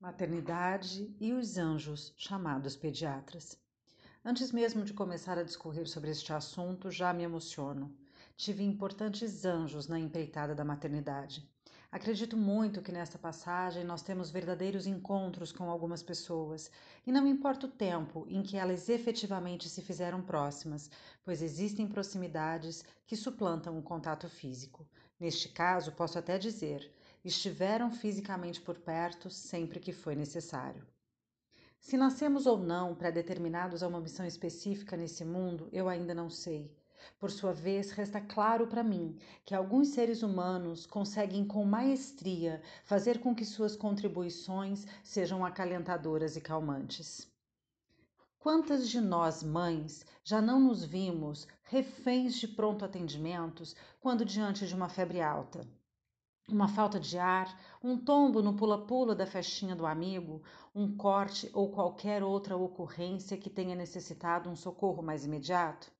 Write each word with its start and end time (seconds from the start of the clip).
Maternidade 0.00 1.12
e 1.18 1.32
os 1.32 1.58
anjos, 1.58 2.14
chamados 2.16 2.76
pediatras. 2.76 3.58
Antes 4.24 4.52
mesmo 4.52 4.84
de 4.84 4.94
começar 4.94 5.36
a 5.36 5.42
discorrer 5.42 5.88
sobre 5.88 6.12
este 6.12 6.32
assunto, 6.32 6.88
já 6.88 7.12
me 7.12 7.24
emociono. 7.24 7.92
Tive 8.36 8.62
importantes 8.62 9.44
anjos 9.44 9.88
na 9.88 9.98
empreitada 9.98 10.54
da 10.54 10.64
maternidade. 10.64 11.44
Acredito 11.90 12.36
muito 12.36 12.80
que 12.80 12.92
nesta 12.92 13.18
passagem 13.18 13.82
nós 13.82 14.00
temos 14.00 14.30
verdadeiros 14.30 14.86
encontros 14.86 15.50
com 15.50 15.68
algumas 15.68 16.00
pessoas, 16.00 16.70
e 17.04 17.10
não 17.10 17.26
importa 17.26 17.66
o 17.66 17.70
tempo 17.70 18.24
em 18.28 18.40
que 18.40 18.56
elas 18.56 18.88
efetivamente 18.88 19.68
se 19.68 19.82
fizeram 19.82 20.22
próximas, 20.22 20.88
pois 21.24 21.42
existem 21.42 21.88
proximidades 21.88 22.84
que 23.04 23.16
suplantam 23.16 23.76
o 23.76 23.82
contato 23.82 24.28
físico. 24.28 24.86
Neste 25.18 25.48
caso, 25.48 25.90
posso 25.90 26.16
até 26.16 26.38
dizer: 26.38 26.88
estiveram 27.28 27.90
fisicamente 27.90 28.60
por 28.60 28.78
perto 28.78 29.30
sempre 29.30 29.78
que 29.78 29.92
foi 29.92 30.16
necessário. 30.16 30.84
Se 31.78 31.96
nascemos 31.96 32.46
ou 32.46 32.58
não 32.58 32.94
predeterminados 32.94 33.82
a 33.82 33.88
uma 33.88 34.00
missão 34.00 34.26
específica 34.26 34.96
nesse 34.96 35.24
mundo, 35.24 35.68
eu 35.70 35.88
ainda 35.88 36.14
não 36.14 36.28
sei. 36.28 36.74
Por 37.18 37.30
sua 37.30 37.52
vez, 37.52 37.92
resta 37.92 38.20
claro 38.20 38.66
para 38.66 38.82
mim 38.82 39.16
que 39.44 39.54
alguns 39.54 39.88
seres 39.88 40.22
humanos 40.22 40.86
conseguem 40.86 41.46
com 41.46 41.64
maestria 41.64 42.60
fazer 42.84 43.20
com 43.20 43.34
que 43.34 43.44
suas 43.44 43.76
contribuições 43.76 44.86
sejam 45.04 45.44
acalentadoras 45.44 46.34
e 46.34 46.40
calmantes. 46.40 47.28
Quantas 48.38 48.88
de 48.88 49.00
nós, 49.00 49.42
mães, 49.42 50.04
já 50.24 50.40
não 50.40 50.60
nos 50.60 50.84
vimos 50.84 51.46
reféns 51.62 52.34
de 52.36 52.48
pronto 52.48 52.84
atendimentos 52.84 53.76
quando 54.00 54.24
diante 54.24 54.66
de 54.66 54.74
uma 54.74 54.88
febre 54.88 55.20
alta? 55.20 55.66
Uma 56.48 56.66
falta 56.66 56.98
de 56.98 57.18
ar, 57.18 57.54
um 57.82 57.96
tombo 57.96 58.42
no 58.42 58.54
pula-pula 58.54 59.14
da 59.14 59.26
festinha 59.26 59.76
do 59.76 59.86
amigo, 59.86 60.42
um 60.74 60.96
corte 60.96 61.50
ou 61.52 61.70
qualquer 61.70 62.22
outra 62.22 62.56
ocorrência 62.56 63.36
que 63.36 63.50
tenha 63.50 63.76
necessitado 63.76 64.48
um 64.48 64.56
socorro 64.56 65.02
mais 65.02 65.24
imediato? 65.24 65.92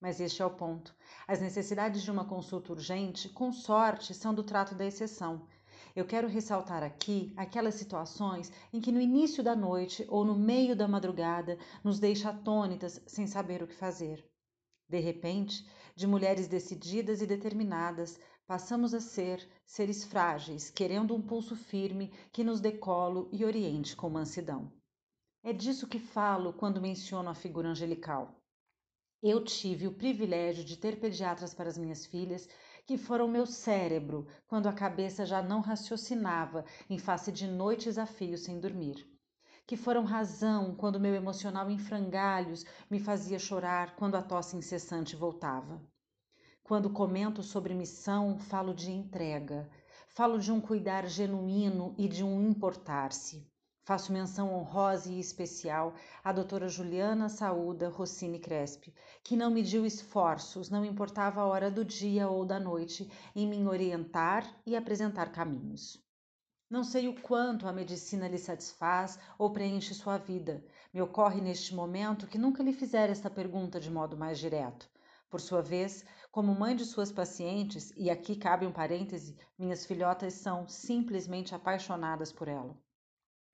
Mas 0.00 0.20
este 0.20 0.42
é 0.42 0.46
o 0.46 0.50
ponto. 0.50 0.94
As 1.26 1.40
necessidades 1.40 2.02
de 2.02 2.10
uma 2.10 2.24
consulta 2.24 2.72
urgente, 2.72 3.28
com 3.28 3.52
sorte, 3.52 4.12
são 4.12 4.34
do 4.34 4.42
trato 4.42 4.74
da 4.74 4.84
exceção. 4.84 5.46
Eu 5.94 6.04
quero 6.04 6.26
ressaltar 6.26 6.82
aqui 6.82 7.32
aquelas 7.36 7.76
situações 7.76 8.50
em 8.72 8.80
que 8.80 8.90
no 8.90 9.00
início 9.00 9.44
da 9.44 9.54
noite 9.54 10.04
ou 10.08 10.24
no 10.24 10.34
meio 10.34 10.74
da 10.74 10.88
madrugada 10.88 11.56
nos 11.84 12.00
deixa 12.00 12.30
atônitas 12.30 13.00
sem 13.06 13.26
saber 13.26 13.62
o 13.62 13.66
que 13.66 13.74
fazer. 13.74 14.33
De 14.88 14.98
repente, 14.98 15.66
de 15.96 16.06
mulheres 16.06 16.48
decididas 16.48 17.22
e 17.22 17.26
determinadas, 17.26 18.18
passamos 18.46 18.92
a 18.92 19.00
ser 19.00 19.48
seres 19.64 20.04
frágeis, 20.04 20.70
querendo 20.70 21.14
um 21.14 21.22
pulso 21.22 21.56
firme 21.56 22.12
que 22.32 22.44
nos 22.44 22.60
dê 22.60 22.72
colo 22.72 23.28
e 23.32 23.44
oriente 23.44 23.96
com 23.96 24.10
mansidão. 24.10 24.70
É 25.42 25.52
disso 25.52 25.86
que 25.86 25.98
falo 25.98 26.52
quando 26.52 26.80
menciono 26.80 27.28
a 27.28 27.34
figura 27.34 27.68
angelical. 27.68 28.40
Eu 29.22 29.42
tive 29.42 29.86
o 29.86 29.94
privilégio 29.94 30.64
de 30.64 30.76
ter 30.76 31.00
pediatras 31.00 31.54
para 31.54 31.68
as 31.68 31.78
minhas 31.78 32.04
filhas 32.04 32.48
que 32.86 32.98
foram 32.98 33.26
meu 33.26 33.46
cérebro 33.46 34.26
quando 34.46 34.66
a 34.66 34.72
cabeça 34.72 35.24
já 35.24 35.42
não 35.42 35.60
raciocinava 35.60 36.64
em 36.90 36.98
face 36.98 37.32
de 37.32 37.46
noites 37.46 37.96
a 37.96 38.04
fio 38.04 38.36
sem 38.36 38.60
dormir. 38.60 39.06
Que 39.66 39.78
foram 39.78 40.04
razão 40.04 40.74
quando 40.74 41.00
meu 41.00 41.14
emocional 41.14 41.70
em 41.70 41.78
frangalhos 41.78 42.66
me 42.90 43.00
fazia 43.00 43.38
chorar 43.38 43.96
quando 43.96 44.14
a 44.14 44.22
tosse 44.22 44.56
incessante 44.56 45.16
voltava. 45.16 45.80
Quando 46.62 46.90
comento 46.90 47.42
sobre 47.42 47.72
missão, 47.72 48.38
falo 48.38 48.74
de 48.74 48.92
entrega, 48.92 49.68
falo 50.08 50.38
de 50.38 50.52
um 50.52 50.60
cuidar 50.60 51.06
genuíno 51.06 51.94
e 51.96 52.06
de 52.06 52.22
um 52.22 52.46
importar-se. 52.46 53.50
Faço 53.82 54.12
menção 54.12 54.54
honrosa 54.54 55.10
e 55.10 55.18
especial 55.18 55.94
à 56.22 56.30
doutora 56.30 56.68
Juliana 56.68 57.30
Saúda 57.30 57.88
Rossini 57.88 58.38
Crespi, 58.38 58.94
que 59.22 59.36
não 59.36 59.50
mediu 59.50 59.86
esforços, 59.86 60.68
não 60.68 60.84
importava 60.84 61.40
a 61.40 61.46
hora 61.46 61.70
do 61.70 61.84
dia 61.84 62.28
ou 62.28 62.44
da 62.44 62.60
noite, 62.60 63.10
em 63.34 63.46
me 63.46 63.66
orientar 63.66 64.46
e 64.66 64.76
apresentar 64.76 65.32
caminhos. 65.32 66.03
Não 66.68 66.82
sei 66.82 67.08
o 67.08 67.20
quanto 67.20 67.68
a 67.68 67.72
medicina 67.72 68.26
lhe 68.26 68.38
satisfaz 68.38 69.18
ou 69.38 69.52
preenche 69.52 69.94
sua 69.94 70.16
vida. 70.16 70.64
Me 70.92 71.00
ocorre 71.02 71.40
neste 71.40 71.74
momento 71.74 72.26
que 72.26 72.38
nunca 72.38 72.62
lhe 72.62 72.72
fizer 72.72 73.10
esta 73.10 73.28
pergunta 73.28 73.78
de 73.78 73.90
modo 73.90 74.16
mais 74.16 74.38
direto. 74.38 74.88
Por 75.28 75.40
sua 75.40 75.60
vez, 75.60 76.04
como 76.30 76.54
mãe 76.54 76.74
de 76.74 76.84
suas 76.84 77.12
pacientes, 77.12 77.92
e 77.96 78.08
aqui 78.08 78.34
cabe 78.34 78.66
um 78.66 78.72
parêntese, 78.72 79.36
minhas 79.58 79.84
filhotas 79.84 80.34
são 80.34 80.66
simplesmente 80.66 81.54
apaixonadas 81.54 82.32
por 82.32 82.48
ela. 82.48 82.74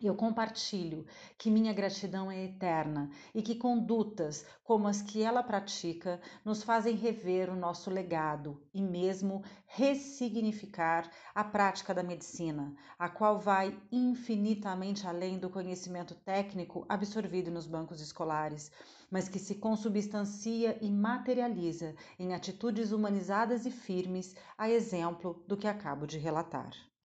Eu 0.02 0.14
compartilho 0.14 1.04
que 1.36 1.50
minha 1.50 1.74
gratidão 1.74 2.32
é 2.32 2.44
eterna 2.44 3.10
e 3.34 3.42
que 3.42 3.54
condutas 3.54 4.46
como 4.64 4.88
as 4.88 5.02
que 5.02 5.22
ela 5.22 5.42
pratica 5.42 6.18
nos 6.42 6.62
fazem 6.62 6.96
rever 6.96 7.50
o 7.50 7.54
nosso 7.54 7.90
legado 7.90 8.58
e 8.72 8.80
mesmo 8.80 9.44
ressignificar 9.66 11.10
a 11.34 11.44
prática 11.44 11.92
da 11.92 12.02
medicina, 12.02 12.74
a 12.98 13.10
qual 13.10 13.38
vai 13.38 13.78
infinitamente 13.92 15.06
além 15.06 15.38
do 15.38 15.50
conhecimento 15.50 16.14
técnico 16.14 16.86
absorvido 16.88 17.50
nos 17.50 17.66
bancos 17.66 18.00
escolares, 18.00 18.72
mas 19.10 19.28
que 19.28 19.38
se 19.38 19.56
consubstancia 19.56 20.78
e 20.80 20.90
materializa 20.90 21.94
em 22.18 22.32
atitudes 22.32 22.90
humanizadas 22.90 23.66
e 23.66 23.70
firmes, 23.70 24.34
a 24.56 24.70
exemplo 24.70 25.44
do 25.46 25.58
que 25.58 25.68
acabo 25.68 26.06
de 26.06 26.16
relatar. 26.16 26.89